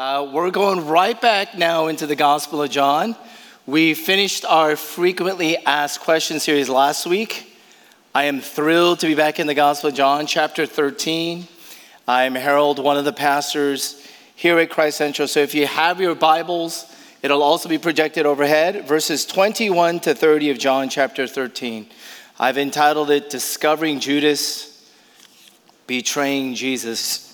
[0.00, 3.14] Uh, we're going right back now into the Gospel of John.
[3.66, 7.54] We finished our frequently asked questions series last week.
[8.14, 11.46] I am thrilled to be back in the Gospel of John, chapter 13.
[12.08, 14.02] I'm Harold, one of the pastors
[14.34, 15.28] here at Christ Central.
[15.28, 16.86] So if you have your Bibles,
[17.20, 21.86] it'll also be projected overhead, verses 21 to 30 of John, chapter 13.
[22.38, 24.82] I've entitled it Discovering Judas,
[25.86, 27.29] Betraying Jesus.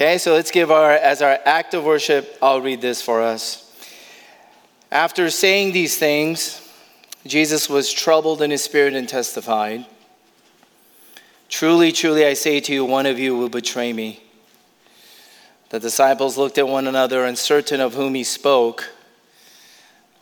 [0.00, 3.70] Okay, so let's give our, as our act of worship, I'll read this for us.
[4.90, 6.66] After saying these things,
[7.26, 9.84] Jesus was troubled in his spirit and testified
[11.50, 14.22] Truly, truly, I say to you, one of you will betray me.
[15.68, 18.88] The disciples looked at one another, uncertain of whom he spoke.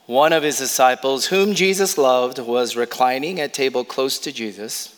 [0.06, 4.97] One of his disciples, whom Jesus loved, was reclining at table close to Jesus.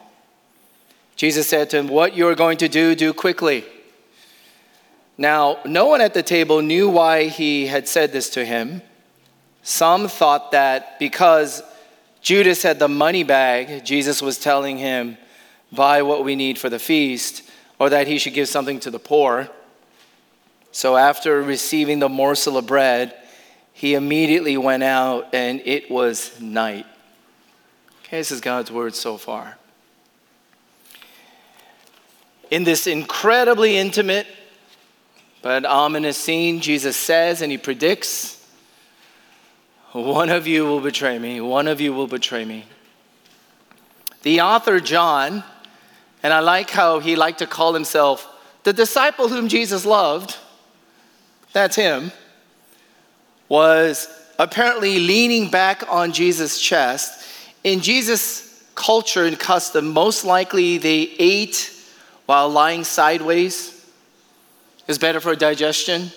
[1.21, 3.63] Jesus said to him, What you are going to do, do quickly.
[5.19, 8.81] Now, no one at the table knew why he had said this to him.
[9.61, 11.61] Some thought that because
[12.23, 15.15] Judas had the money bag, Jesus was telling him,
[15.71, 17.43] Buy what we need for the feast,
[17.77, 19.47] or that he should give something to the poor.
[20.71, 23.13] So, after receiving the morsel of bread,
[23.73, 26.87] he immediately went out, and it was night.
[28.05, 29.59] Okay, this is God's word so far
[32.51, 34.27] in this incredibly intimate
[35.41, 38.37] but ominous scene, Jesus says and he predicts
[39.93, 42.65] one of you will betray me, one of you will betray me.
[44.21, 45.43] The author, John,
[46.23, 48.27] and I like how he liked to call himself
[48.63, 50.37] the disciple whom Jesus loved,
[51.51, 52.11] that's him,
[53.49, 54.07] was
[54.39, 57.27] apparently leaning back on Jesus' chest.
[57.63, 61.69] In Jesus' culture and custom, most likely they ate
[62.31, 63.85] while lying sideways
[64.87, 66.09] is better for digestion.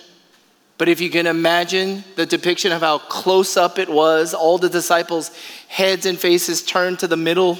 [0.78, 4.68] But if you can imagine the depiction of how close up it was, all the
[4.68, 5.32] disciples'
[5.66, 7.58] heads and faces turned to the middle,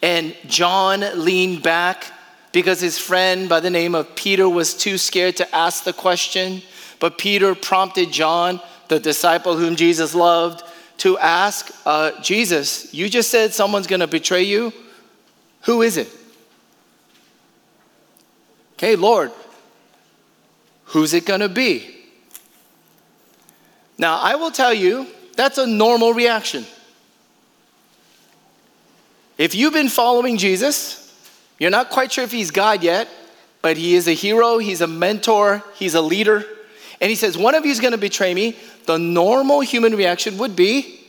[0.00, 2.06] and John leaned back
[2.52, 6.62] because his friend by the name of Peter was too scared to ask the question.
[7.00, 10.62] But Peter prompted John, the disciple whom Jesus loved,
[11.04, 14.72] to ask uh, Jesus, You just said someone's gonna betray you.
[15.64, 16.08] Who is it?
[18.74, 19.32] Okay, Lord,
[20.86, 21.94] who's it going to be?
[23.98, 26.64] Now, I will tell you, that's a normal reaction.
[29.38, 31.00] If you've been following Jesus,
[31.58, 33.08] you're not quite sure if he's God yet,
[33.62, 36.44] but he is a hero, he's a mentor, he's a leader,
[37.00, 38.56] and he says, One of you is going to betray me.
[38.86, 41.00] The normal human reaction would be,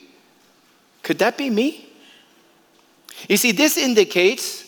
[1.04, 1.90] Could that be me?
[3.30, 4.66] You see, this indicates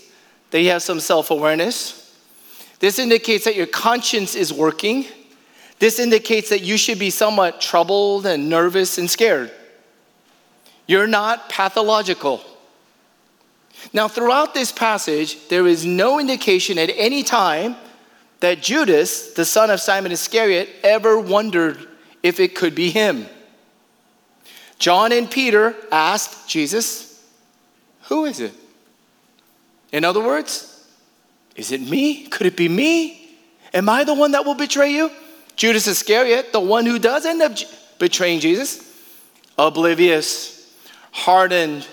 [0.52, 1.97] that you have some self awareness,
[2.80, 5.06] this indicates that your conscience is working.
[5.80, 9.52] This indicates that you should be somewhat troubled and nervous and scared.
[10.86, 12.42] You're not pathological.
[13.94, 17.76] Now, throughout this passage, there is no indication at any time
[18.40, 21.88] that Judas, the son of Simon Iscariot, ever wondered
[22.24, 23.28] if it could be him.
[24.80, 27.24] John and Peter asked Jesus,
[28.04, 28.54] Who is it?
[29.92, 30.67] In other words,
[31.58, 32.28] is it me?
[32.28, 33.36] Could it be me?
[33.74, 35.12] Am I the one that will betray you?
[35.56, 37.58] Judas Iscariot, the one who does end up
[37.98, 38.96] betraying Jesus,
[39.58, 40.72] oblivious,
[41.12, 41.88] hardened.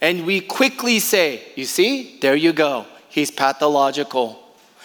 [0.00, 2.86] And we quickly say, You see, there you go.
[3.10, 4.42] He's pathological.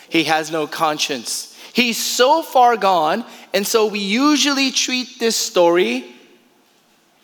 [0.10, 1.58] He has no conscience.
[1.72, 3.26] He's so far gone.
[3.54, 6.06] And so we usually treat this story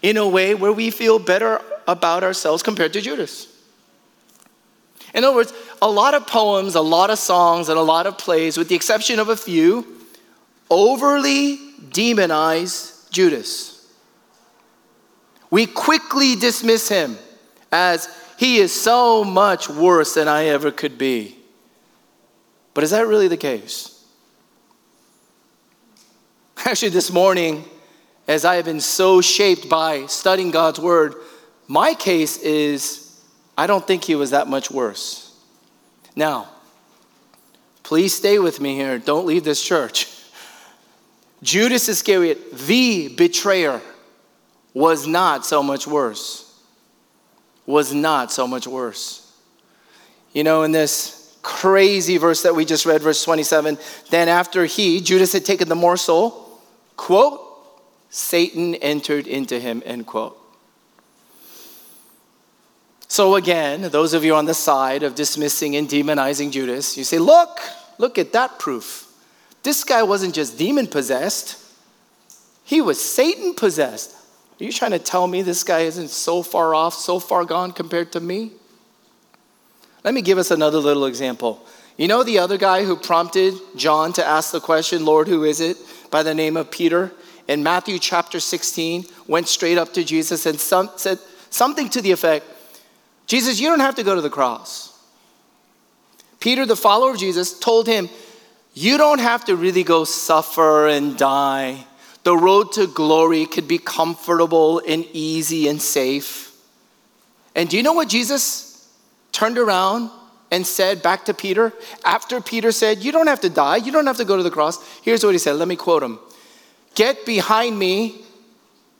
[0.01, 3.48] in a way where we feel better about ourselves compared to Judas.
[5.13, 8.17] In other words, a lot of poems, a lot of songs, and a lot of
[8.17, 9.85] plays, with the exception of a few,
[10.69, 11.57] overly
[11.89, 13.75] demonize Judas.
[15.49, 17.17] We quickly dismiss him
[17.71, 18.07] as
[18.37, 21.35] he is so much worse than I ever could be.
[22.73, 23.95] But is that really the case?
[26.65, 27.65] Actually, this morning,
[28.27, 31.15] as I have been so shaped by studying God's word,
[31.67, 33.08] my case is
[33.59, 35.37] I don't think he was that much worse.
[36.15, 36.47] Now,
[37.83, 38.97] please stay with me here.
[38.97, 40.07] Don't leave this church.
[41.43, 43.81] Judas Iscariot, the betrayer,
[44.73, 46.57] was not so much worse.
[47.65, 49.29] Was not so much worse.
[50.31, 53.77] You know, in this crazy verse that we just read, verse 27,
[54.09, 56.61] then after he, Judas, had taken the morsel,
[56.95, 57.41] quote,
[58.09, 60.37] Satan entered into him, end quote.
[63.09, 67.17] So, again, those of you on the side of dismissing and demonizing Judas, you say,
[67.17, 67.59] Look,
[67.97, 69.07] look at that proof.
[69.63, 71.57] This guy wasn't just demon possessed,
[72.63, 74.15] he was Satan possessed.
[74.61, 77.71] Are you trying to tell me this guy isn't so far off, so far gone
[77.71, 78.51] compared to me?
[80.03, 81.65] Let me give us another little example.
[81.97, 85.61] You know the other guy who prompted John to ask the question, Lord, who is
[85.61, 85.77] it?
[86.11, 87.11] By the name of Peter.
[87.47, 91.19] In Matthew chapter 16, went straight up to Jesus and some, said
[91.49, 92.45] something to the effect,
[93.29, 94.91] Jesus, you don't have to go to the cross.
[96.39, 98.09] Peter, the follower of Jesus, told him,
[98.73, 101.85] You don't have to really go suffer and die.
[102.23, 106.51] The road to glory could be comfortable and easy and safe.
[107.55, 108.91] And do you know what Jesus
[109.31, 110.09] turned around
[110.49, 111.71] and said back to Peter?
[112.03, 114.49] After Peter said, You don't have to die, you don't have to go to the
[114.49, 114.83] cross.
[115.03, 115.53] Here's what he said.
[115.57, 116.17] Let me quote him
[116.95, 118.23] Get behind me,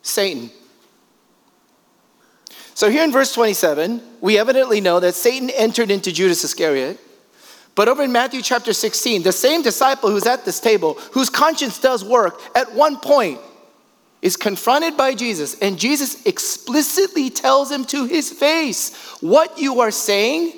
[0.03, 0.51] Satan.
[2.79, 6.97] So here in verse 27, we evidently know that Satan entered into Judas Iscariot.
[7.75, 11.77] But over in Matthew chapter 16, the same disciple who's at this table, whose conscience
[11.81, 13.41] does work, at one point
[14.21, 19.91] is confronted by Jesus, and Jesus explicitly tells him to his face, What you are
[19.91, 20.53] saying,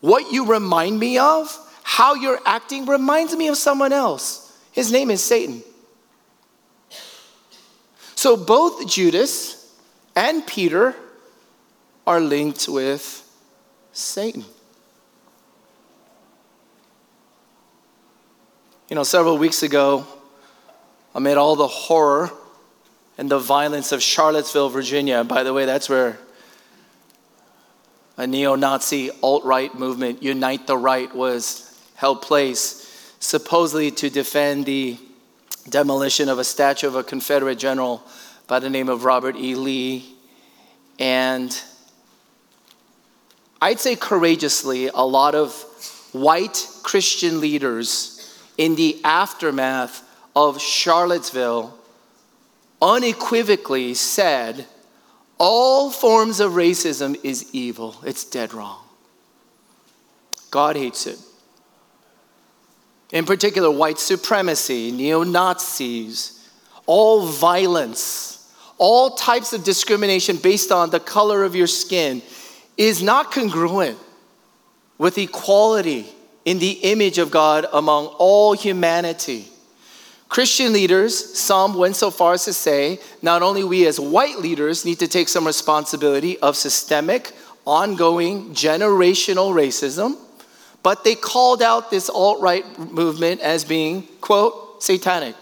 [0.00, 4.52] what you remind me of, how you're acting reminds me of someone else.
[4.72, 5.62] His name is Satan.
[8.16, 9.72] So both Judas
[10.16, 10.96] and Peter
[12.06, 13.22] are linked with
[13.92, 14.44] Satan.
[18.88, 20.06] You know, several weeks ago,
[21.14, 22.30] amid all the horror
[23.18, 26.18] and the violence of Charlottesville, Virginia, by the way, that's where
[28.16, 34.66] a neo Nazi alt right movement, Unite the Right, was held place, supposedly to defend
[34.66, 34.98] the
[35.68, 38.02] demolition of a statue of a Confederate general
[38.46, 39.54] by the name of Robert E.
[39.54, 40.14] Lee.
[40.98, 41.60] And
[43.60, 45.52] I'd say courageously, a lot of
[46.12, 48.12] white Christian leaders
[48.58, 50.02] in the aftermath
[50.34, 51.76] of Charlottesville
[52.80, 54.66] unequivocally said,
[55.38, 57.96] all forms of racism is evil.
[58.04, 58.82] It's dead wrong.
[60.50, 61.18] God hates it.
[63.12, 66.48] In particular, white supremacy, neo Nazis,
[66.86, 72.22] all violence, all types of discrimination based on the color of your skin
[72.76, 73.98] is not congruent
[74.98, 76.06] with equality
[76.44, 79.48] in the image of God among all humanity.
[80.28, 84.84] Christian leaders, some went so far as to say, not only we as white leaders
[84.84, 87.32] need to take some responsibility of systemic,
[87.64, 90.16] ongoing, generational racism,
[90.82, 95.34] but they called out this alt right movement as being, quote, satanic.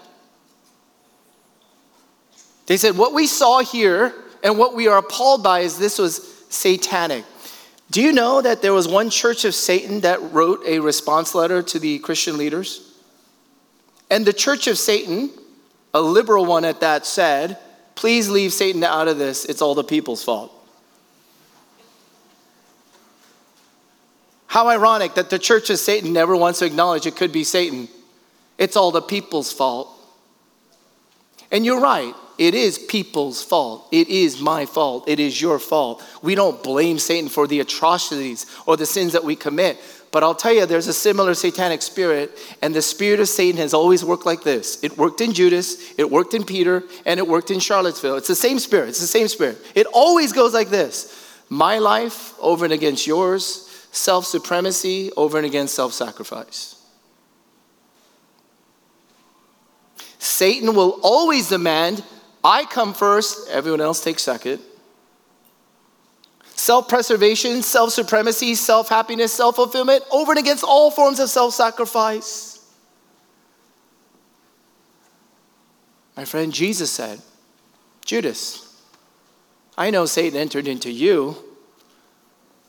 [2.67, 6.34] They said, what we saw here and what we are appalled by is this was
[6.55, 7.25] satanic.
[7.91, 11.63] Do you know that there was one church of Satan that wrote a response letter
[11.63, 12.93] to the Christian leaders?
[14.11, 15.31] And the church of Satan,
[15.93, 17.59] a liberal one at that, said,
[17.95, 19.45] Please leave Satan out of this.
[19.45, 20.51] It's all the people's fault.
[24.47, 27.89] How ironic that the church of Satan never wants to acknowledge it could be Satan.
[28.59, 29.89] It's all the people's fault.
[31.51, 32.15] And you're right.
[32.37, 33.89] It is people's fault.
[33.93, 35.09] It is my fault.
[35.09, 36.05] It is your fault.
[36.23, 39.79] We don't blame Satan for the atrocities or the sins that we commit.
[40.11, 43.75] But I'll tell you, there's a similar satanic spirit, and the spirit of Satan has
[43.75, 44.83] always worked like this.
[44.85, 48.17] It worked in Judas, it worked in Peter, and it worked in Charlottesville.
[48.17, 48.91] It's the same spirit.
[48.91, 49.59] It's the same spirit.
[49.75, 55.47] It always goes like this my life over and against yours, self supremacy over and
[55.47, 56.81] against self sacrifice.
[60.19, 62.03] Satan will always demand
[62.45, 64.61] I come first, everyone else takes second.
[66.55, 71.55] Self preservation, self supremacy, self happiness, self fulfillment, over and against all forms of self
[71.55, 72.55] sacrifice.
[76.17, 77.21] My friend Jesus said,
[78.05, 78.83] Judas,
[79.77, 81.37] I know Satan entered into you.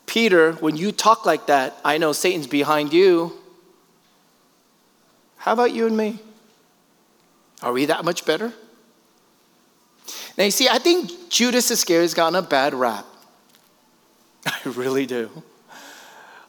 [0.07, 3.33] Peter, when you talk like that, I know Satan's behind you.
[5.37, 6.19] How about you and me?
[7.61, 8.53] Are we that much better?
[10.37, 13.05] Now, you see, I think Judas Iscariot has gotten a bad rap.
[14.45, 15.43] I really do.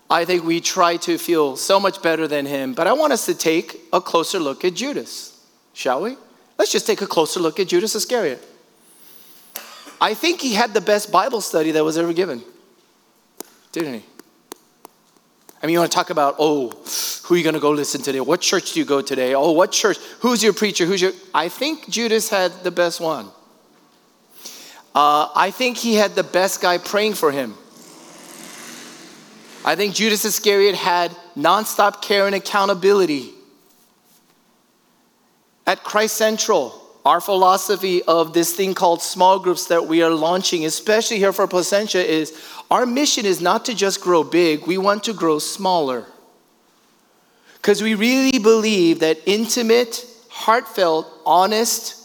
[0.09, 3.27] I think we try to feel so much better than him, but I want us
[3.27, 5.41] to take a closer look at Judas,
[5.73, 6.17] shall we?
[6.59, 8.43] Let's just take a closer look at Judas Iscariot.
[10.01, 12.43] I think he had the best Bible study that was ever given,
[13.73, 14.05] didn't he?
[15.63, 16.71] I mean, you want to talk about, oh,
[17.25, 18.21] who are you going to go listen today?
[18.21, 19.35] What church do you go today?
[19.35, 19.97] Oh, what church?
[20.21, 20.87] Who's your preacher?
[20.87, 21.13] Who's your.
[21.35, 23.29] I think Judas had the best one.
[24.97, 27.53] Uh, I think he had the best guy praying for him.
[29.63, 33.35] I think Judas Iscariot had nonstop care and accountability.
[35.67, 40.65] At Christ Central, our philosophy of this thing called small groups that we are launching,
[40.65, 42.33] especially here for Placentia, is
[42.71, 46.07] our mission is not to just grow big, we want to grow smaller.
[47.57, 51.96] Because we really believe that intimate, heartfelt, honest,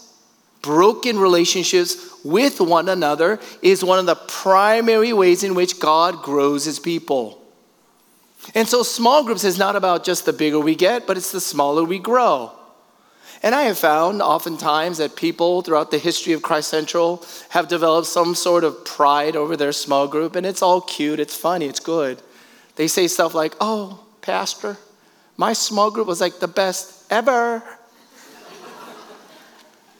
[0.62, 6.64] broken relationships with one another is one of the primary ways in which God grows
[6.64, 7.42] his people.
[8.54, 11.40] And so, small groups is not about just the bigger we get, but it's the
[11.40, 12.52] smaller we grow.
[13.42, 18.06] And I have found oftentimes that people throughout the history of Christ Central have developed
[18.06, 21.80] some sort of pride over their small group, and it's all cute, it's funny, it's
[21.80, 22.22] good.
[22.76, 24.76] They say stuff like, Oh, Pastor,
[25.36, 27.62] my small group was like the best ever.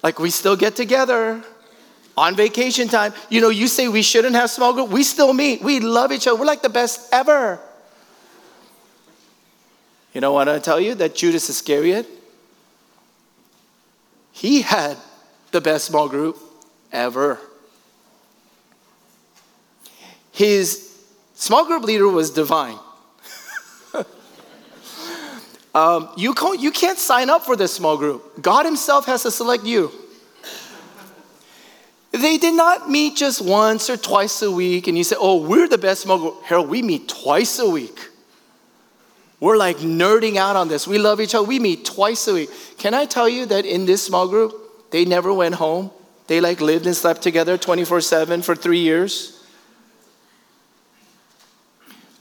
[0.03, 1.43] Like, we still get together
[2.17, 3.13] on vacation time.
[3.31, 5.63] You know, you say we shouldn't have small group, we still meet.
[5.63, 6.39] We love each other.
[6.39, 7.61] We're like the best ever.
[10.13, 10.95] You know what I tell you?
[10.95, 12.07] That Judas Iscariot,
[14.33, 14.97] he had
[15.53, 16.39] the best small group
[16.91, 17.39] ever.
[20.33, 20.99] His
[21.35, 22.79] small group leader was divine.
[25.75, 28.43] Um, you, can't, you can't sign up for this small group.
[28.43, 29.91] God Himself has to select you.
[32.13, 35.67] They did not meet just once or twice a week, and you say, Oh, we're
[35.67, 36.43] the best small group.
[36.45, 37.99] Harold, we meet twice a week.
[39.41, 40.87] We're like nerding out on this.
[40.87, 41.47] We love each other.
[41.47, 42.51] We meet twice a week.
[42.79, 45.91] Can I tell you that in this small group, they never went home?
[46.29, 49.42] They like lived and slept together 24 7 for three years.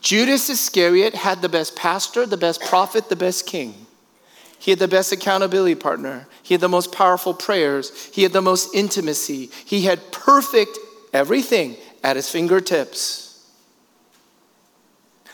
[0.01, 3.86] Judas Iscariot had the best pastor, the best prophet, the best king.
[4.58, 6.27] He had the best accountability partner.
[6.43, 8.10] He had the most powerful prayers.
[8.13, 9.50] He had the most intimacy.
[9.65, 10.77] He had perfect
[11.13, 13.31] everything at his fingertips.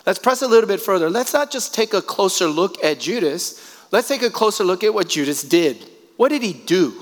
[0.05, 1.09] Let's press a little bit further.
[1.09, 4.93] Let's not just take a closer look at Judas, let's take a closer look at
[4.93, 5.85] what Judas did.
[6.15, 6.93] What did he do?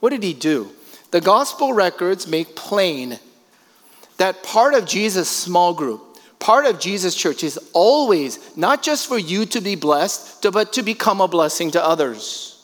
[0.00, 0.70] What did he do?
[1.10, 3.18] The gospel records make plain
[4.18, 6.13] that part of Jesus' small group,
[6.44, 10.82] part of Jesus' church is always not just for you to be blessed, but to
[10.82, 12.62] become a blessing to others.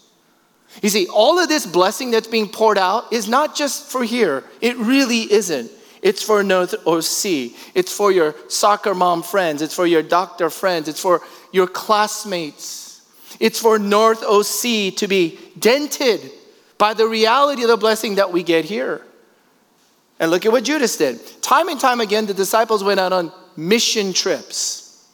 [0.82, 4.44] You see, all of this blessing that's being poured out is not just for here,
[4.60, 5.70] it really isn't.
[6.02, 7.52] It's for North OC.
[7.74, 9.62] It's for your soccer mom friends.
[9.62, 10.86] It's for your doctor friends.
[10.86, 13.00] It's for your classmates.
[13.38, 16.30] It's for North OC to be dented
[16.76, 19.00] by the reality of the blessing that we get here.
[20.18, 21.18] And look at what Judas did.
[21.40, 25.06] Time and time again, the disciples went out on mission trips.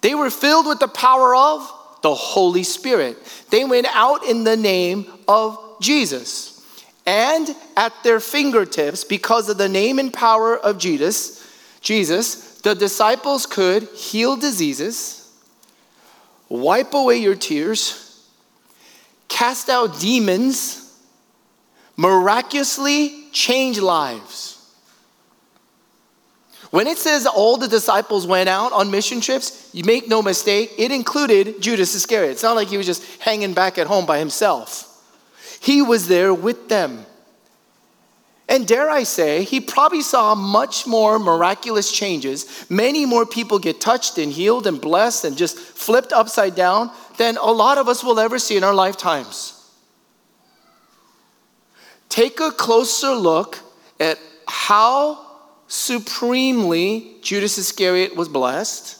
[0.00, 1.60] They were filled with the power of
[2.02, 3.16] the Holy Spirit.
[3.50, 6.62] They went out in the name of Jesus.
[7.06, 11.42] And at their fingertips, because of the name and power of Jesus,
[11.80, 15.30] Jesus, the disciples could heal diseases,
[16.48, 18.28] wipe away your tears,
[19.28, 20.98] cast out demons,
[21.96, 24.53] miraculously change lives.
[26.74, 30.72] When it says all the disciples went out on mission trips, you make no mistake,
[30.76, 32.32] it included Judas Iscariot.
[32.32, 34.90] It's not like he was just hanging back at home by himself.
[35.60, 37.06] He was there with them.
[38.48, 42.66] And dare I say, he probably saw much more miraculous changes.
[42.68, 47.36] Many more people get touched and healed and blessed and just flipped upside down than
[47.36, 49.64] a lot of us will ever see in our lifetimes.
[52.08, 53.60] Take a closer look
[54.00, 55.23] at how
[55.68, 58.98] supremely Judas Iscariot was blessed.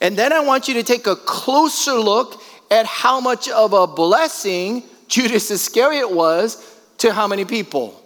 [0.00, 3.86] And then I want you to take a closer look at how much of a
[3.86, 8.02] blessing Judas Iscariot was to how many people?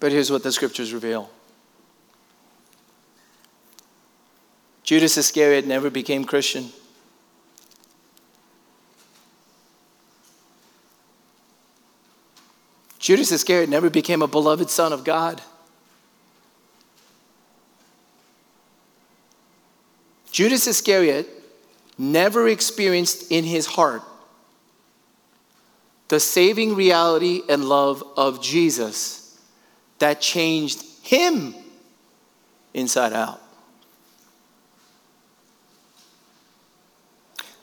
[0.00, 1.30] But here's what the scriptures reveal
[4.82, 6.70] Judas Iscariot never became Christian.
[13.02, 15.42] Judas Iscariot never became a beloved son of God.
[20.30, 21.28] Judas Iscariot
[21.98, 24.02] never experienced in his heart
[26.08, 29.36] the saving reality and love of Jesus
[29.98, 31.54] that changed him
[32.72, 33.42] inside out.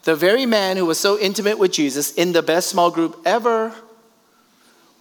[0.03, 3.75] the very man who was so intimate with Jesus in the best small group ever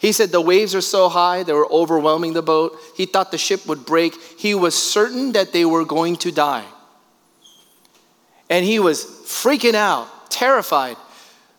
[0.00, 2.76] He said the waves are so high, they were overwhelming the boat.
[2.96, 4.20] He thought the ship would break.
[4.36, 6.64] He was certain that they were going to die.
[8.52, 10.96] And he was freaking out, terrified.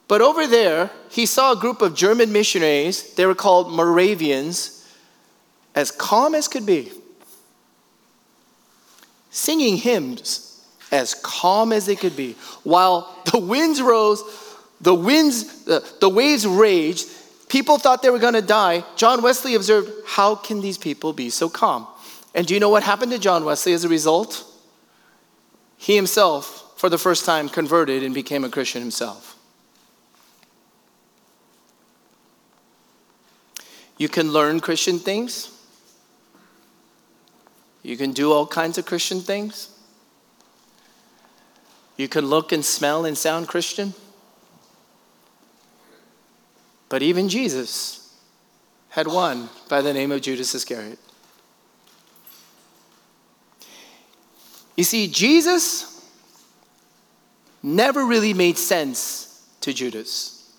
[0.08, 4.88] But over there, he saw a group of German missionaries, they were called Moravians,
[5.76, 6.92] as calm as could be
[9.34, 12.34] singing hymns as calm as they could be.
[12.64, 14.24] While the winds rose,
[14.80, 17.08] the winds, the, the waves raged,
[17.50, 18.86] people thought they were going to die.
[18.96, 21.88] John Wesley observed, how can these people be so calm?
[22.36, 24.46] And do you know what happened to John Wesley as a result?
[25.78, 29.38] He himself, for the first time, converted and became a Christian himself.
[33.98, 35.50] You can learn Christian things.
[37.84, 39.70] You can do all kinds of Christian things.
[41.96, 43.94] You can look and smell and sound Christian.
[46.90, 48.14] But even Jesus
[48.90, 51.00] had one by the name of Judas Iscariot.
[54.76, 55.93] You see, Jesus
[57.64, 60.52] never really made sense to Judas.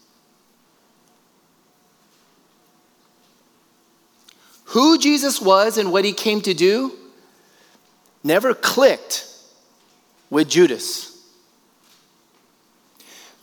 [4.67, 6.93] Who Jesus was and what he came to do
[8.25, 9.29] never clicked
[10.31, 11.11] with Judas.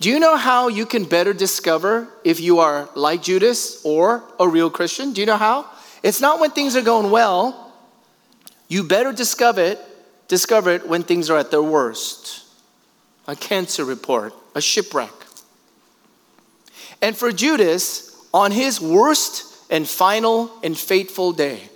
[0.01, 4.47] Do you know how you can better discover if you are like Judas or a
[4.47, 5.13] real Christian?
[5.13, 5.69] Do you know how?
[6.01, 7.71] It's not when things are going well.
[8.67, 9.79] You better discover it,
[10.27, 12.45] discover it when things are at their worst.
[13.31, 15.13] A cancer report, a shipwreck.
[17.01, 21.69] And for Judas, on his worst and final and fateful day,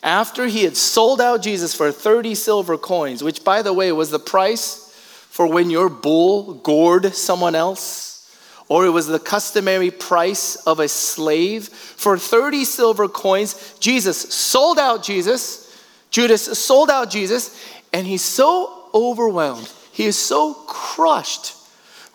[0.00, 4.12] after he had sold out Jesus for 30 silver coins, which, by the way, was
[4.12, 4.94] the price
[5.28, 8.32] for when your bull gored someone else,
[8.68, 11.66] or it was the customary price of a slave.
[11.66, 15.76] For 30 silver coins, Jesus sold out Jesus.
[16.12, 17.60] Judas sold out Jesus,
[17.92, 19.70] and he's so overwhelmed.
[19.92, 21.56] He is so crushed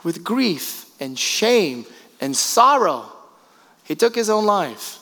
[0.04, 1.86] with grief and shame
[2.22, 3.12] and sorrow.
[3.84, 5.00] He took his own life.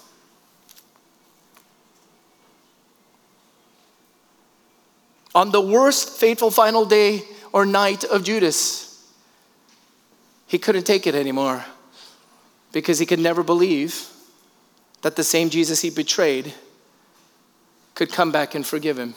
[5.37, 7.21] on the worst fateful final day
[7.53, 9.07] or night of Judas.
[10.47, 11.63] He couldn't take it anymore
[12.71, 14.09] because he could never believe
[15.03, 16.55] that the same Jesus he betrayed
[17.93, 19.13] could come back and forgive him.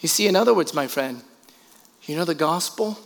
[0.00, 1.22] You see, in other words, my friend,
[2.04, 2.98] you know the gospel?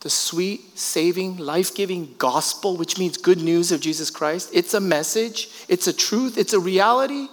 [0.00, 4.50] The sweet, saving, life giving gospel, which means good news of Jesus Christ.
[4.52, 7.28] It's a message, it's a truth, it's a reality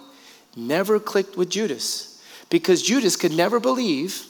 [0.56, 4.26] never clicked with Judas because Judas could never believe,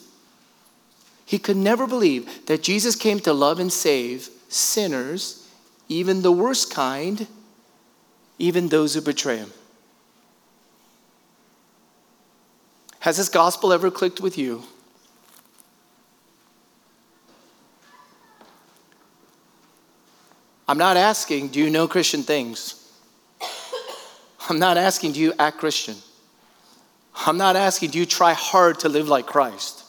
[1.25, 5.47] he could never believe that Jesus came to love and save sinners,
[5.89, 7.27] even the worst kind,
[8.39, 9.51] even those who betray him.
[13.03, 14.63] Has this gospel ever clicked with you?
[20.69, 22.89] I'm not asking, do you know Christian things?
[24.47, 25.97] I'm not asking, do you act Christian?
[27.27, 29.83] I'm not asking, do you try hard to live like Christ?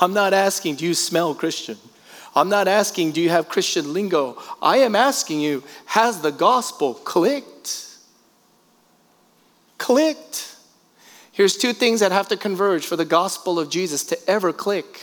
[0.00, 1.78] I'm not asking, do you smell Christian?
[2.34, 4.36] I'm not asking, do you have Christian lingo?
[4.60, 7.98] I am asking you, has the gospel clicked?
[9.78, 10.51] Clicked.
[11.32, 15.00] Here's two things that have to converge for the gospel of Jesus to ever click.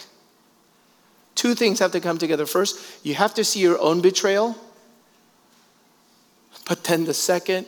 [1.33, 2.45] Two things have to come together.
[2.45, 4.55] First, you have to see your own betrayal.
[6.67, 7.65] But then the second,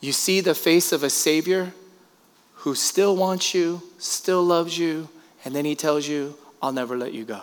[0.00, 1.72] you see the face of a Savior
[2.54, 5.08] who still wants you, still loves you,
[5.44, 7.40] and then he tells you, I'll never let you go.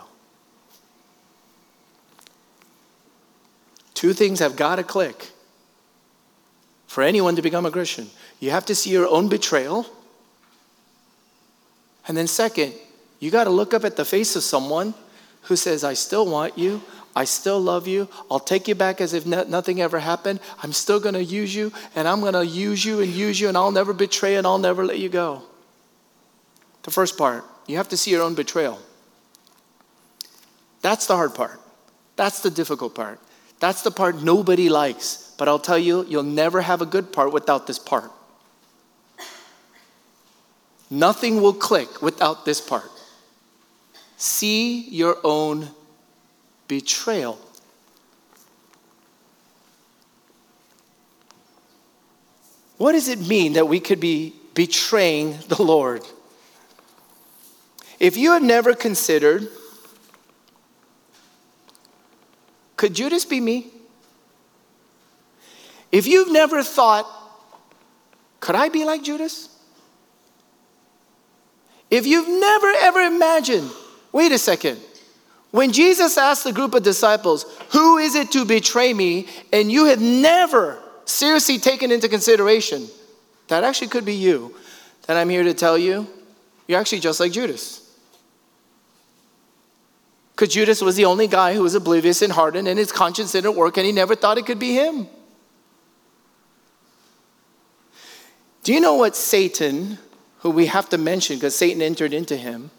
[3.92, 5.30] Two things have got to click
[6.86, 8.08] for anyone to become a Christian.
[8.40, 9.86] You have to see your own betrayal.
[12.06, 12.74] And then, second,
[13.18, 14.94] you got to look up at the face of someone
[15.42, 16.82] who says, I still want you.
[17.16, 18.08] I still love you.
[18.30, 20.40] I'll take you back as if no- nothing ever happened.
[20.62, 23.48] I'm still going to use you, and I'm going to use you and use you,
[23.48, 25.42] and I'll never betray and I'll never let you go.
[26.82, 28.78] The first part, you have to see your own betrayal.
[30.82, 31.60] That's the hard part.
[32.16, 33.20] That's the difficult part.
[33.60, 35.34] That's the part nobody likes.
[35.38, 38.10] But I'll tell you, you'll never have a good part without this part.
[40.94, 42.88] Nothing will click without this part.
[44.16, 45.70] See your own
[46.68, 47.36] betrayal.
[52.76, 56.06] What does it mean that we could be betraying the Lord?
[57.98, 59.48] If you have never considered,
[62.76, 63.66] could Judas be me?
[65.90, 67.04] If you've never thought,
[68.38, 69.48] could I be like Judas?
[71.94, 73.70] If you've never ever imagined,
[74.10, 74.80] wait a second,
[75.52, 79.28] when Jesus asked the group of disciples, Who is it to betray me?
[79.52, 82.88] and you have never seriously taken into consideration
[83.46, 84.56] that actually could be you,
[85.06, 86.08] then I'm here to tell you,
[86.66, 87.88] you're actually just like Judas.
[90.32, 93.54] Because Judas was the only guy who was oblivious and hardened, and his conscience didn't
[93.54, 95.06] work, and he never thought it could be him.
[98.64, 99.98] Do you know what Satan,
[100.44, 102.70] who we have to mention because Satan entered into him,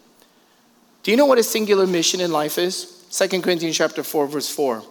[1.01, 3.07] do you know what a singular mission in life is?
[3.09, 4.83] 2 Corinthians chapter 4, verse 4.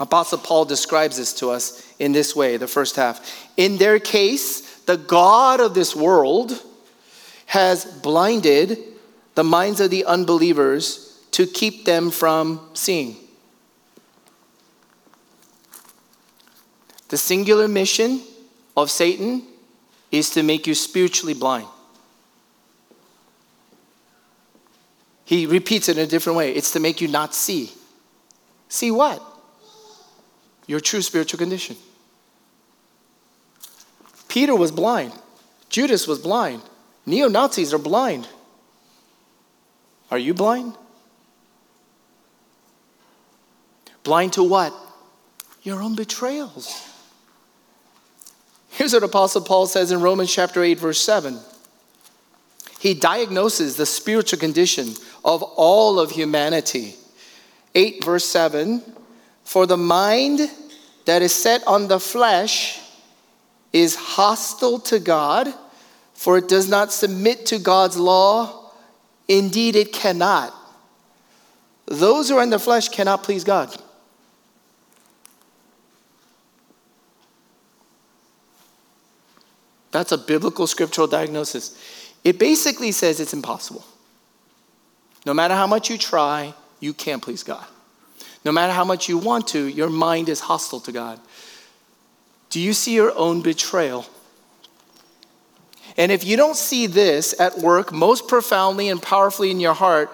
[0.00, 3.46] Apostle Paul describes this to us in this way, the first half.
[3.58, 6.62] In their case, the God of this world
[7.46, 8.78] has blinded
[9.34, 13.14] the minds of the unbelievers to keep them from seeing.
[17.10, 18.22] The singular mission
[18.74, 19.42] of Satan
[20.10, 21.66] is to make you spiritually blind.
[25.24, 26.52] He repeats it in a different way.
[26.52, 27.70] It's to make you not see.
[28.68, 29.22] See what?
[30.66, 31.76] Your true spiritual condition.
[34.28, 35.12] Peter was blind.
[35.68, 36.62] Judas was blind.
[37.04, 38.26] Neo Nazis are blind.
[40.10, 40.74] Are you blind?
[44.02, 44.74] Blind to what?
[45.62, 46.87] Your own betrayals.
[48.78, 51.36] Here's what Apostle Paul says in Romans chapter 8, verse 7.
[52.78, 56.94] He diagnoses the spiritual condition of all of humanity.
[57.74, 58.80] 8 verse 7
[59.42, 60.48] For the mind
[61.06, 62.78] that is set on the flesh
[63.72, 65.52] is hostile to God,
[66.14, 68.70] for it does not submit to God's law.
[69.26, 70.54] Indeed, it cannot.
[71.86, 73.76] Those who are in the flesh cannot please God.
[79.90, 81.76] That's a biblical scriptural diagnosis.
[82.24, 83.84] It basically says it's impossible.
[85.24, 87.64] No matter how much you try, you can't please God.
[88.44, 91.20] No matter how much you want to, your mind is hostile to God.
[92.50, 94.06] Do you see your own betrayal?
[95.96, 100.12] And if you don't see this at work most profoundly and powerfully in your heart,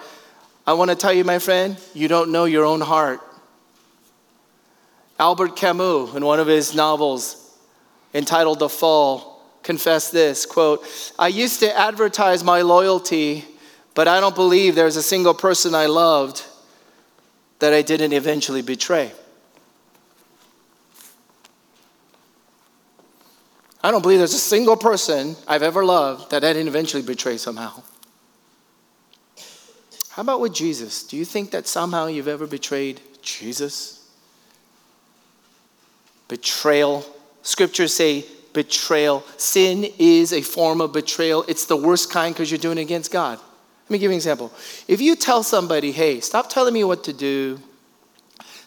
[0.65, 3.19] I want to tell you, my friend, you don't know your own heart.
[5.19, 7.55] Albert Camus, in one of his novels
[8.13, 9.34] entitled The Fall,
[9.65, 10.85] confessed this quote,
[11.19, 13.43] I used to advertise my loyalty
[13.95, 16.45] but I don't believe there's a single person I loved
[17.59, 19.11] that I didn't eventually betray.
[23.81, 27.37] I don't believe there's a single person I've ever loved that I didn't eventually betray
[27.37, 27.83] somehow.
[30.09, 31.03] How about with Jesus?
[31.03, 34.09] Do you think that somehow you've ever betrayed Jesus?
[36.27, 37.05] Betrayal.
[37.43, 38.25] Scriptures say
[38.55, 39.23] betrayal.
[39.37, 41.45] Sin is a form of betrayal.
[41.47, 43.37] It's the worst kind because you're doing it against God.
[43.37, 44.51] Let me give you an example.
[44.87, 47.59] If you tell somebody, hey, stop telling me what to do,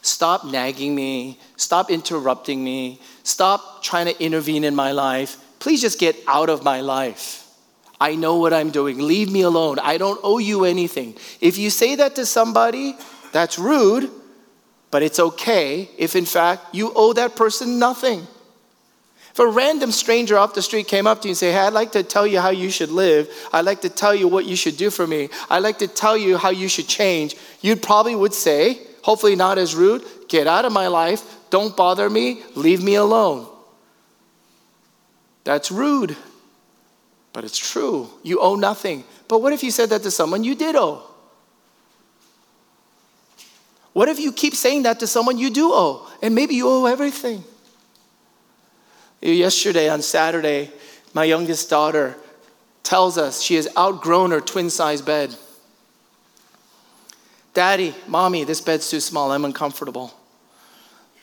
[0.00, 5.98] stop nagging me, stop interrupting me, stop trying to intervene in my life, please just
[5.98, 7.44] get out of my life.
[8.00, 9.00] I know what I'm doing.
[9.00, 9.80] Leave me alone.
[9.80, 11.16] I don't owe you anything.
[11.40, 12.94] If you say that to somebody,
[13.32, 14.10] That's rude,
[14.90, 18.26] but it's okay if, in fact, you owe that person nothing.
[19.38, 21.72] If a random stranger off the street came up to you and say, Hey, I'd
[21.72, 23.30] like to tell you how you should live.
[23.52, 25.28] I'd like to tell you what you should do for me.
[25.48, 27.36] I'd like to tell you how you should change.
[27.60, 31.22] You probably would say, hopefully not as rude, get out of my life.
[31.50, 32.42] Don't bother me.
[32.56, 33.46] Leave me alone.
[35.44, 36.16] That's rude,
[37.32, 38.10] but it's true.
[38.24, 39.04] You owe nothing.
[39.28, 41.08] But what if you said that to someone you did owe?
[43.92, 46.10] What if you keep saying that to someone you do owe?
[46.24, 47.44] And maybe you owe everything.
[49.20, 50.70] Yesterday on Saturday,
[51.12, 52.16] my youngest daughter
[52.82, 55.34] tells us she has outgrown her twin size bed.
[57.54, 59.32] Daddy, mommy, this bed's too small.
[59.32, 60.12] I'm uncomfortable.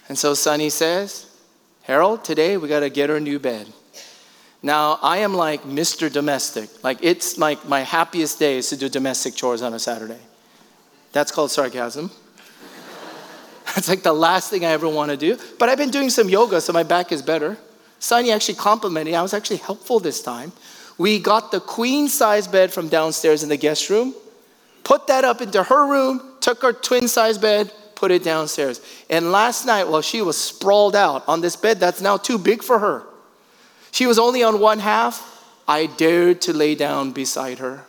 [0.10, 1.28] And so Sonny says,
[1.84, 3.72] Harold, today we got to get her a new bed.
[4.62, 6.12] Now, I am like Mr.
[6.12, 6.84] Domestic.
[6.84, 10.20] Like, it's like my happiest day is to do domestic chores on a Saturday.
[11.12, 12.12] That's called sarcasm.
[13.76, 15.38] That's like the last thing I ever want to do.
[15.60, 17.58] But I've been doing some yoga, so my back is better.
[18.06, 19.18] Sonny actually complimented me.
[19.18, 20.52] I was actually helpful this time.
[21.00, 24.14] We got the queen size bed from downstairs in the guest room,
[24.84, 28.80] put that up into her room, took her twin size bed, put it downstairs.
[29.10, 32.62] And last night, while she was sprawled out on this bed that's now too big
[32.62, 33.08] for her,
[33.90, 35.44] she was only on one half.
[35.68, 37.86] I dared to lay down beside her.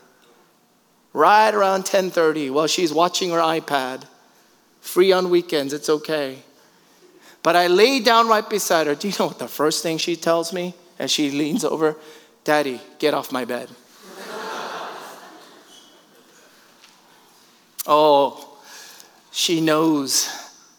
[1.13, 4.05] Right around 10:30 while she's watching her iPad.
[4.81, 6.39] Free on weekends, it's okay.
[7.47, 8.97] But I lay down right beside her.
[8.97, 11.97] Do you know what the first thing she tells me as she leans over?
[12.43, 13.69] Daddy, get off my bed.
[17.87, 18.59] oh,
[19.31, 20.29] she knows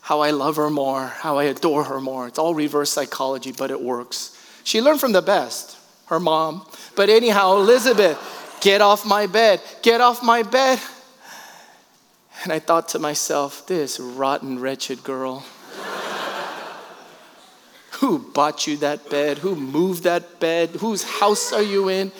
[0.01, 2.27] how I love her more, how I adore her more.
[2.27, 4.37] It's all reverse psychology, but it works.
[4.65, 5.77] She learned from the best,
[6.07, 6.67] her mom.
[6.97, 8.19] But anyhow, Elizabeth,
[8.59, 10.81] get off my bed, get off my bed.
[12.43, 15.45] And I thought to myself, this rotten, wretched girl.
[17.97, 19.39] Who bought you that bed?
[19.39, 20.69] Who moved that bed?
[20.69, 22.11] Whose house are you in?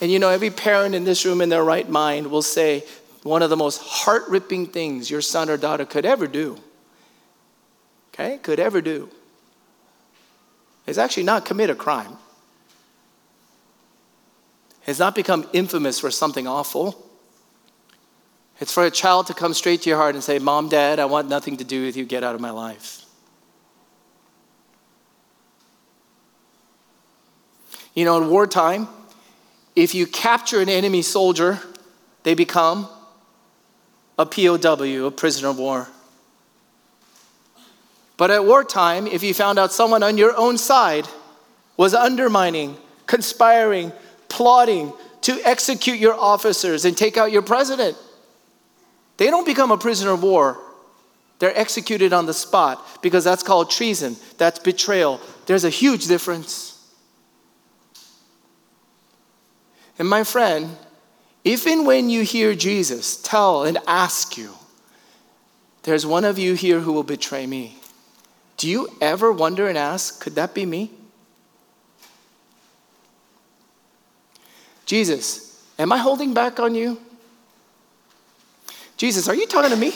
[0.00, 2.84] And you know, every parent in this room in their right mind will say
[3.22, 6.58] one of the most heart ripping things your son or daughter could ever do,
[8.12, 9.08] okay, could ever do,
[10.86, 12.18] is actually not commit a crime.
[14.86, 17.08] It's not become infamous for something awful.
[18.60, 21.04] It's for a child to come straight to your heart and say, Mom, Dad, I
[21.04, 22.04] want nothing to do with you.
[22.04, 23.01] Get out of my life.
[27.94, 28.88] You know, in wartime,
[29.76, 31.60] if you capture an enemy soldier,
[32.22, 32.88] they become
[34.18, 35.88] a POW, a prisoner of war.
[38.16, 41.08] But at wartime, if you found out someone on your own side
[41.76, 42.76] was undermining,
[43.06, 43.92] conspiring,
[44.28, 47.96] plotting to execute your officers and take out your president,
[49.16, 50.58] they don't become a prisoner of war.
[51.38, 55.20] They're executed on the spot because that's called treason, that's betrayal.
[55.46, 56.71] There's a huge difference.
[60.02, 60.76] And my friend,
[61.44, 64.50] if and when you hear Jesus tell and ask you,
[65.84, 67.76] there's one of you here who will betray me,
[68.56, 70.90] do you ever wonder and ask, could that be me?
[74.86, 77.00] Jesus, am I holding back on you?
[78.96, 79.92] Jesus, are you talking to me?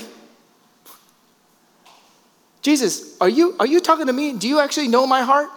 [2.63, 4.35] Jesus, are you, are you talking to me?
[4.35, 5.51] Do you actually know my heart?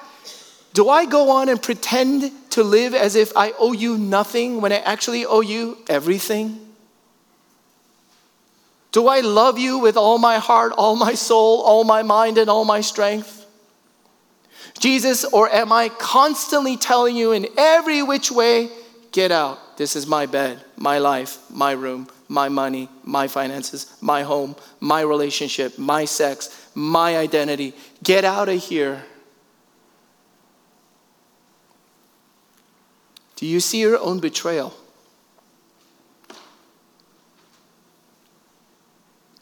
[0.79, 4.71] Do I go on and pretend to live as if I owe you nothing when
[4.71, 6.57] I actually owe you everything?
[8.93, 12.49] Do I love you with all my heart, all my soul, all my mind, and
[12.49, 13.45] all my strength?
[14.79, 18.69] Jesus, or am I constantly telling you in every which way,
[19.11, 19.75] get out?
[19.77, 25.01] This is my bed, my life, my room, my money, my finances, my home, my
[25.01, 27.73] relationship, my sex, my identity.
[28.01, 29.03] Get out of here.
[33.39, 34.73] Do you see your own betrayal?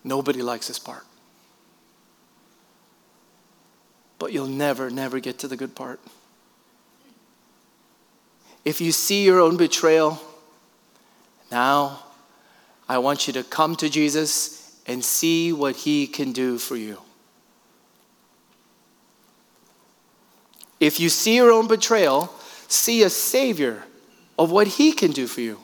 [0.03, 1.03] Nobody likes this part.
[4.19, 5.99] But you'll never, never get to the good part.
[8.65, 10.21] If you see your own betrayal,
[11.51, 12.03] now
[12.88, 17.01] I want you to come to Jesus and see what he can do for you.
[20.79, 22.31] If you see your own betrayal,
[22.67, 23.86] see a Savior
[24.38, 25.60] of what He can do for you.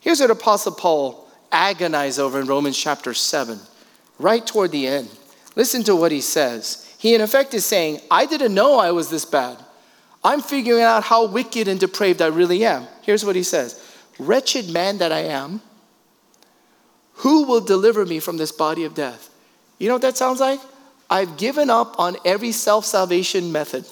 [0.00, 3.58] Here's what Apostle Paul agonized over in Romans chapter 7,
[4.18, 5.08] right toward the end.
[5.56, 6.92] Listen to what he says.
[6.98, 9.56] He, in effect, is saying, I didn't know I was this bad.
[10.22, 12.86] I'm figuring out how wicked and depraved I really am.
[13.02, 13.80] Here's what he says
[14.18, 15.60] Wretched man that I am,
[17.14, 19.30] who will deliver me from this body of death?
[19.78, 20.60] You know what that sounds like?
[21.10, 23.84] I've given up on every self salvation method.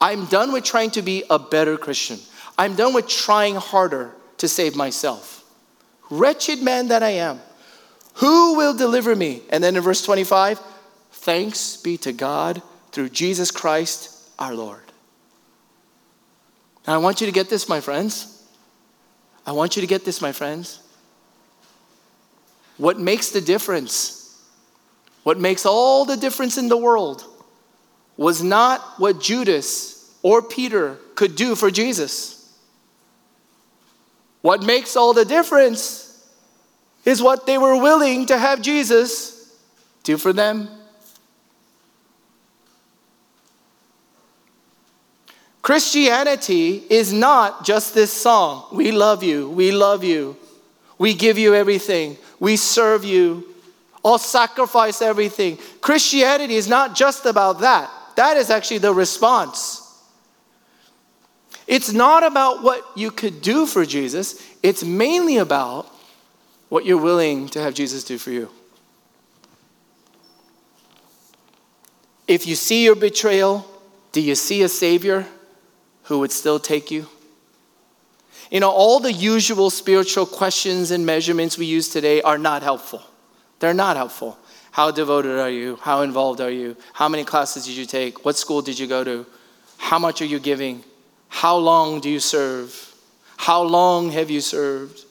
[0.00, 2.18] I'm done with trying to be a better Christian.
[2.58, 5.44] I'm done with trying harder to save myself.
[6.10, 7.40] Wretched man that I am,
[8.14, 9.42] who will deliver me?
[9.50, 10.60] And then in verse 25,
[11.10, 14.82] thanks be to God through Jesus Christ our Lord.
[16.86, 18.44] I want you to get this, my friends.
[19.44, 20.80] I want you to get this, my friends.
[22.76, 24.40] What makes the difference,
[25.22, 27.24] what makes all the difference in the world,
[28.16, 32.36] was not what Judas or Peter could do for Jesus.
[34.42, 36.02] What makes all the difference
[37.04, 39.56] is what they were willing to have Jesus
[40.02, 40.68] do for them.
[45.62, 48.66] Christianity is not just this song.
[48.72, 49.50] We love you.
[49.50, 50.36] We love you.
[50.96, 52.16] We give you everything.
[52.38, 53.44] We serve you.
[54.04, 55.58] I'll sacrifice everything.
[55.80, 57.90] Christianity is not just about that.
[58.16, 59.82] That is actually the response.
[61.66, 65.92] It's not about what you could do for Jesus, it's mainly about
[66.68, 68.50] what you're willing to have Jesus do for you.
[72.26, 73.64] If you see your betrayal,
[74.10, 75.26] do you see a Savior
[76.04, 77.06] who would still take you?
[78.50, 83.02] You know, all the usual spiritual questions and measurements we use today are not helpful.
[83.58, 84.38] They're not helpful.
[84.76, 85.76] How devoted are you?
[85.76, 86.76] How involved are you?
[86.92, 88.26] How many classes did you take?
[88.26, 89.24] What school did you go to?
[89.78, 90.84] How much are you giving?
[91.30, 92.94] How long do you serve?
[93.38, 95.06] How long have you served?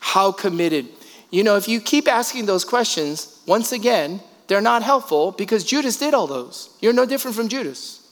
[0.00, 0.88] How committed?
[1.30, 5.96] You know, if you keep asking those questions, once again, they're not helpful because Judas
[5.96, 6.68] did all those.
[6.80, 8.04] You're no different from Judas.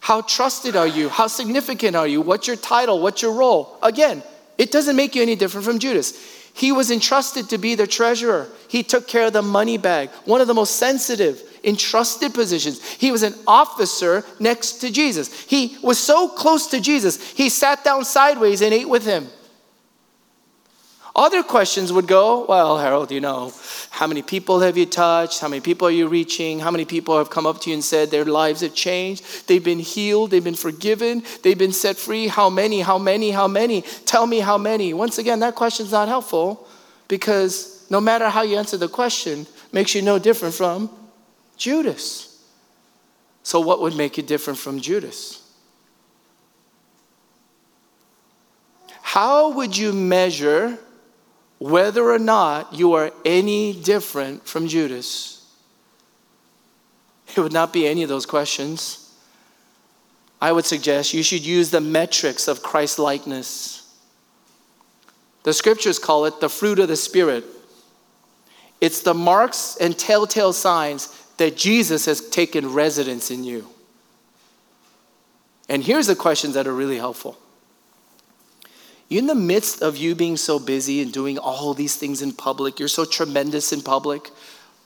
[0.00, 1.08] How trusted are you?
[1.08, 2.20] How significant are you?
[2.20, 3.00] What's your title?
[3.00, 3.78] What's your role?
[3.80, 4.24] Again,
[4.58, 6.43] it doesn't make you any different from Judas.
[6.54, 8.48] He was entrusted to be the treasurer.
[8.68, 12.80] He took care of the money bag, one of the most sensitive, entrusted positions.
[12.80, 15.40] He was an officer next to Jesus.
[15.42, 19.26] He was so close to Jesus, he sat down sideways and ate with him.
[21.16, 23.52] Other questions would go, well, Harold, you know,
[23.90, 25.40] how many people have you touched?
[25.40, 26.58] How many people are you reaching?
[26.58, 29.46] How many people have come up to you and said their lives have changed?
[29.46, 32.26] They've been healed, they've been forgiven, they've been set free.
[32.26, 32.80] How many?
[32.80, 33.30] How many?
[33.30, 33.82] How many?
[34.06, 34.92] Tell me how many.
[34.92, 36.66] Once again, that question's not helpful
[37.06, 40.90] because no matter how you answer the question, makes you no different from
[41.56, 42.42] Judas.
[43.44, 45.40] So what would make you different from Judas?
[49.00, 50.76] How would you measure
[51.64, 55.50] whether or not you are any different from Judas?
[57.34, 59.10] It would not be any of those questions.
[60.42, 63.98] I would suggest you should use the metrics of Christ likeness.
[65.44, 67.46] The scriptures call it the fruit of the Spirit.
[68.82, 73.66] It's the marks and telltale signs that Jesus has taken residence in you.
[75.70, 77.38] And here's the questions that are really helpful
[79.10, 82.78] in the midst of you being so busy and doing all these things in public,
[82.78, 84.30] you're so tremendous in public,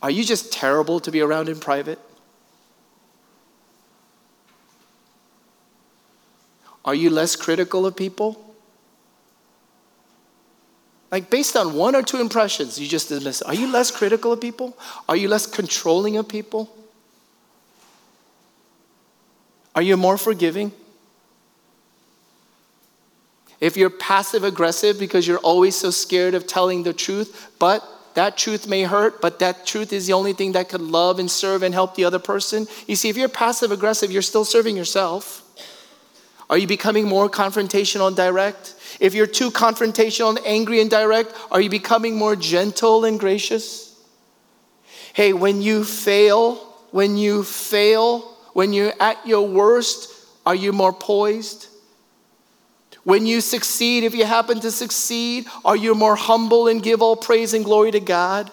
[0.03, 1.99] are you just terrible to be around in private?
[6.85, 8.45] Are you less critical of people?
[11.11, 13.41] Like, based on one or two impressions, you just dismiss.
[13.43, 14.77] Are you less critical of people?
[15.09, 16.75] Are you less controlling of people?
[19.75, 20.73] Are you more forgiving?
[23.61, 28.37] If you're passive aggressive because you're always so scared of telling the truth, but that
[28.37, 31.63] truth may hurt, but that truth is the only thing that could love and serve
[31.63, 32.67] and help the other person.
[32.87, 35.45] You see, if you're passive aggressive, you're still serving yourself.
[36.51, 38.75] Are you becoming more confrontational and direct?
[38.99, 43.95] If you're too confrontational and angry and direct, are you becoming more gentle and gracious?
[45.13, 46.57] Hey, when you fail,
[46.91, 48.21] when you fail,
[48.53, 50.13] when you're at your worst,
[50.45, 51.68] are you more poised?
[53.09, 57.17] When you succeed, if you happen to succeed, are you more humble and give all
[57.17, 58.53] praise and glory to God?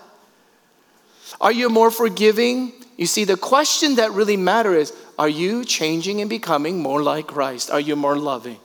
[1.41, 2.71] Are you more forgiving?
[2.95, 7.27] You see, the question that really matters is are you changing and becoming more like
[7.27, 7.69] Christ?
[7.69, 8.57] Are you more loving?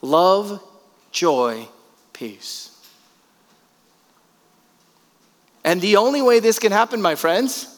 [0.00, 0.60] Love,
[1.12, 1.68] joy,
[2.12, 2.76] peace.
[5.62, 7.68] And the only way this can happen, my friends,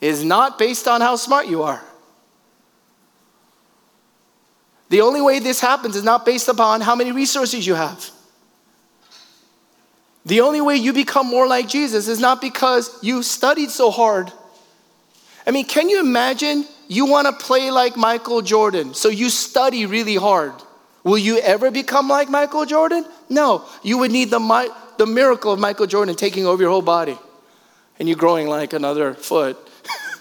[0.00, 1.84] is not based on how smart you are.
[4.88, 8.10] The only way this happens is not based upon how many resources you have.
[10.24, 14.32] The only way you become more like Jesus is not because you studied so hard.
[15.46, 19.86] I mean, can you imagine you want to play like Michael Jordan, so you study
[19.86, 20.52] really hard?
[21.04, 23.06] Will you ever become like Michael Jordan?
[23.30, 23.64] No.
[23.82, 27.18] You would need the, the miracle of Michael Jordan taking over your whole body
[27.98, 29.56] and you growing like another foot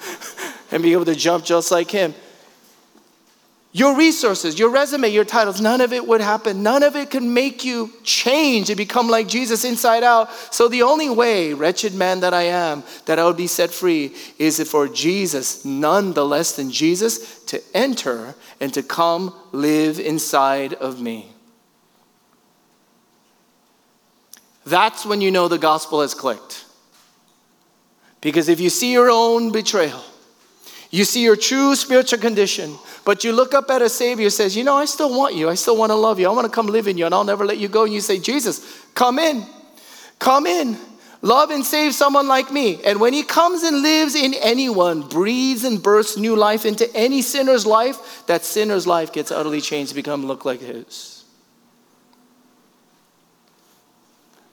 [0.71, 2.13] and be able to jump just like him.
[3.77, 6.63] Your resources, your resume, your titles, none of it would happen.
[6.63, 10.31] None of it can make you change and become like Jesus inside out.
[10.51, 14.15] So, the only way, wretched man that I am, that I would be set free
[14.39, 20.73] is for Jesus, none the less than Jesus, to enter and to come live inside
[20.73, 21.31] of me.
[24.65, 26.65] That's when you know the gospel has clicked.
[28.21, 30.03] Because if you see your own betrayal,
[30.89, 34.55] you see your true spiritual condition, but you look up at a Savior who says,
[34.55, 35.49] You know, I still want you.
[35.49, 36.27] I still want to love you.
[36.27, 37.83] I want to come live in you, and I'll never let you go.
[37.83, 39.45] And you say, Jesus, come in.
[40.19, 40.77] Come in.
[41.21, 42.81] Love and save someone like me.
[42.83, 47.21] And when he comes and lives in anyone, breathes and bursts new life into any
[47.21, 51.25] sinner's life, that sinner's life gets utterly changed to become look like his.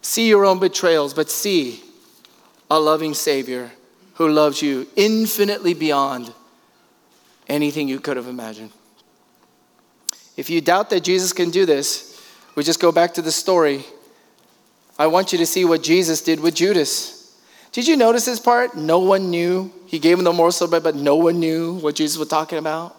[0.00, 1.82] See your own betrayals, but see
[2.70, 3.70] a loving Savior
[4.14, 6.32] who loves you infinitely beyond
[7.48, 8.70] anything you could have imagined.
[10.36, 12.10] If you doubt that Jesus can do this,
[12.54, 13.84] we just go back to the story.
[14.98, 17.36] I want you to see what Jesus did with Judas.
[17.72, 18.76] Did you notice this part?
[18.76, 19.72] No one knew.
[19.86, 22.96] He gave him the morsel bread, but no one knew what Jesus was talking about.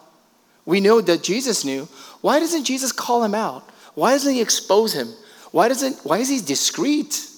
[0.65, 1.87] We know that Jesus knew.
[2.21, 3.69] Why doesn't Jesus call him out?
[3.93, 5.13] Why doesn't he expose him?
[5.51, 7.29] Why, doesn't, why is he discreet?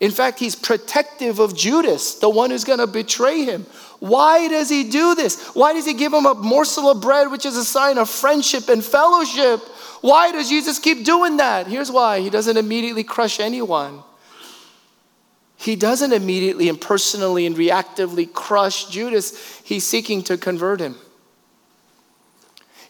[0.00, 3.66] In fact, he's protective of Judas, the one who's going to betray him.
[3.98, 5.48] Why does he do this?
[5.54, 8.68] Why does he give him a morsel of bread, which is a sign of friendship
[8.68, 9.60] and fellowship?
[10.00, 11.66] Why does Jesus keep doing that?
[11.66, 14.04] Here's why he doesn't immediately crush anyone.
[15.56, 20.94] He doesn't immediately and personally and reactively crush Judas, he's seeking to convert him.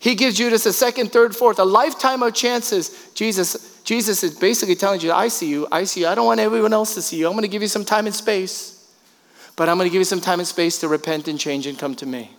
[0.00, 3.10] He gives Judas a second, third, fourth, a lifetime of chances.
[3.14, 6.08] Jesus, Jesus is basically telling you, I see you, I see you.
[6.08, 7.26] I don't want everyone else to see you.
[7.26, 8.94] I'm going to give you some time and space.
[9.56, 11.78] But I'm going to give you some time and space to repent and change and
[11.78, 12.30] come to me.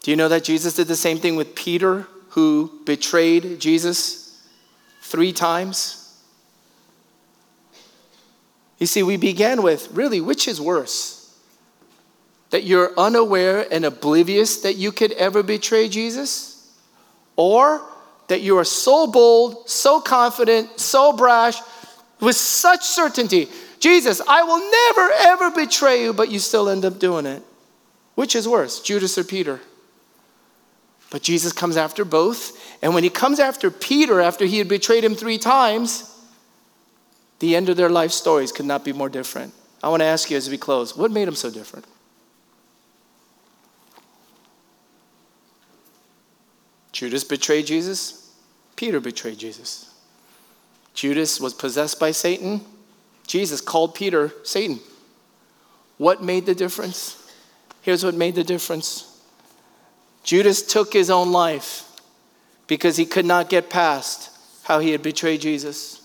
[0.00, 4.42] Do you know that Jesus did the same thing with Peter, who betrayed Jesus
[5.02, 6.18] three times?
[8.78, 11.18] You see, we began with really, which is worse?
[12.50, 16.57] that you're unaware and oblivious that you could ever betray Jesus?
[17.38, 17.80] Or
[18.26, 21.58] that you are so bold, so confident, so brash,
[22.20, 23.48] with such certainty
[23.80, 27.42] Jesus, I will never ever betray you, but you still end up doing it.
[28.14, 29.60] Which is worse, Judas or Peter?
[31.10, 32.58] But Jesus comes after both.
[32.82, 36.12] And when he comes after Peter, after he had betrayed him three times,
[37.38, 39.54] the end of their life stories could not be more different.
[39.82, 41.86] I want to ask you as we close what made them so different?
[46.98, 48.28] Judas betrayed Jesus,
[48.74, 49.94] Peter betrayed Jesus.
[50.94, 52.60] Judas was possessed by Satan.
[53.24, 54.80] Jesus called Peter Satan.
[55.96, 57.24] What made the difference?
[57.82, 59.22] Here's what made the difference
[60.24, 61.84] Judas took his own life
[62.66, 66.02] because he could not get past how he had betrayed Jesus.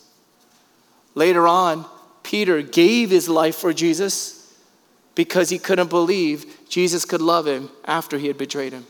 [1.15, 1.87] Later on,
[2.21, 4.55] Peter gave his life for Jesus
[5.15, 8.85] because he couldn't believe Jesus could love him after he had betrayed him.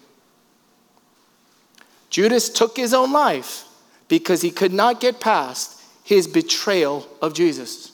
[2.13, 3.65] Judas took his own life
[4.07, 7.91] because he could not get past his betrayal of Jesus.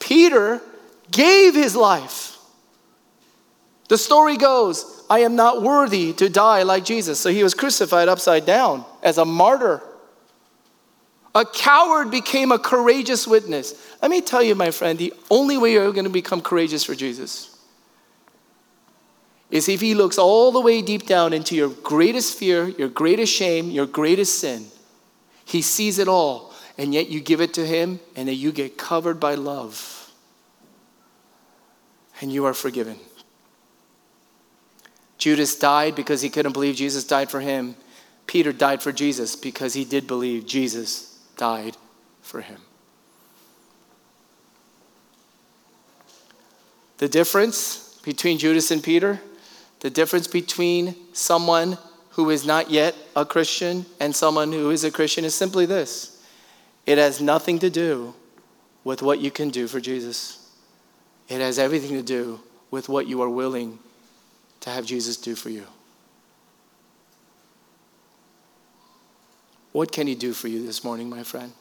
[0.00, 0.58] Peter
[1.10, 2.38] gave his life.
[3.90, 7.20] The story goes, I am not worthy to die like Jesus.
[7.20, 9.82] So he was crucified upside down as a martyr.
[11.34, 13.74] A coward became a courageous witness.
[14.00, 16.94] Let me tell you, my friend, the only way you're going to become courageous for
[16.94, 17.51] Jesus
[19.52, 23.32] is if he looks all the way deep down into your greatest fear, your greatest
[23.32, 24.66] shame, your greatest sin.
[25.44, 28.78] He sees it all, and yet you give it to him, and then you get
[28.78, 30.10] covered by love.
[32.22, 32.96] And you are forgiven.
[35.18, 37.76] Judas died because he couldn't believe Jesus died for him.
[38.26, 41.76] Peter died for Jesus because he did believe Jesus died
[42.22, 42.58] for him.
[46.96, 49.20] The difference between Judas and Peter
[49.82, 51.76] the difference between someone
[52.10, 56.22] who is not yet a Christian and someone who is a Christian is simply this
[56.86, 58.14] it has nothing to do
[58.84, 60.50] with what you can do for Jesus,
[61.28, 63.78] it has everything to do with what you are willing
[64.60, 65.66] to have Jesus do for you.
[69.72, 71.52] What can he do for you this morning, my friend?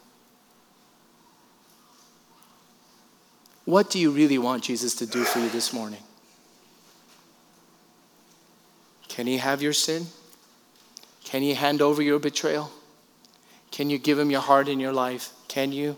[3.66, 6.02] What do you really want Jesus to do for you this morning?
[9.12, 10.06] Can he have your sin?
[11.26, 12.72] Can you hand over your betrayal?
[13.70, 15.34] Can you give him your heart and your life?
[15.50, 15.98] Can you?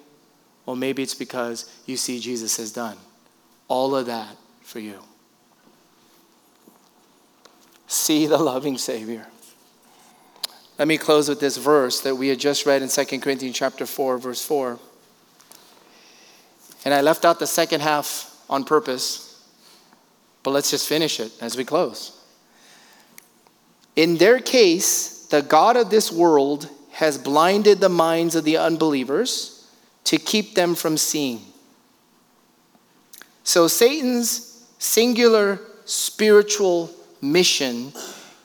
[0.65, 2.97] Well, maybe it's because you see Jesus has done
[3.67, 4.99] all of that for you.
[7.85, 9.27] See the loving Savior.
[10.79, 13.85] Let me close with this verse that we had just read in 2 Corinthians chapter
[13.85, 14.79] 4, verse 4.
[16.83, 19.47] And I left out the second half on purpose,
[20.41, 22.19] but let's just finish it as we close.
[23.95, 29.67] In their case, the God of this world has blinded the minds of the unbelievers
[30.05, 31.41] to keep them from seeing.
[33.43, 36.91] So, Satan's singular spiritual
[37.21, 37.93] mission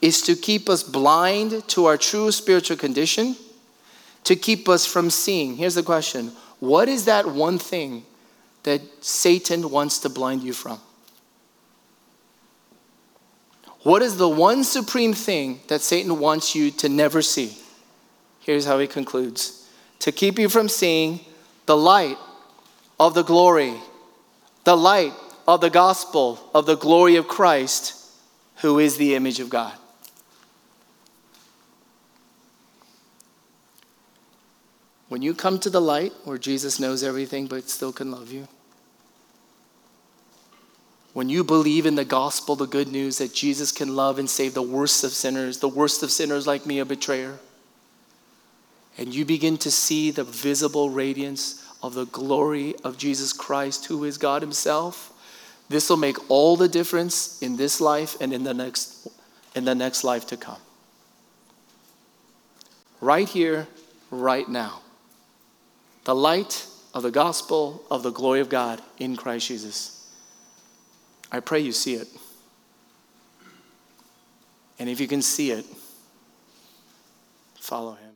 [0.00, 3.36] is to keep us blind to our true spiritual condition,
[4.24, 5.56] to keep us from seeing.
[5.56, 8.04] Here's the question What is that one thing
[8.64, 10.80] that Satan wants to blind you from?
[13.82, 17.58] What is the one supreme thing that Satan wants you to never see?
[18.40, 19.68] Here's how he concludes
[20.00, 21.20] to keep you from seeing
[21.66, 22.16] the light
[22.98, 23.74] of the glory,
[24.64, 25.12] the light
[25.46, 27.94] of the gospel of the glory of Christ,
[28.56, 29.74] who is the image of God.
[35.08, 38.46] When you come to the light where Jesus knows everything but still can love you,
[41.12, 44.54] when you believe in the gospel, the good news that Jesus can love and save
[44.54, 47.38] the worst of sinners, the worst of sinners like me, a betrayer,
[48.96, 54.04] and you begin to see the visible radiance of the glory of Jesus Christ, who
[54.04, 55.12] is God Himself,
[55.68, 59.08] this will make all the difference in this life and in the next,
[59.54, 60.60] in the next life to come.
[63.00, 63.68] Right here,
[64.10, 64.80] right now.
[66.04, 69.97] The light of the gospel of the glory of God in Christ Jesus.
[71.30, 72.08] I pray you see it.
[74.78, 75.66] And if you can see it,
[77.58, 78.07] follow him.